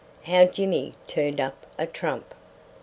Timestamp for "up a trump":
1.39-2.33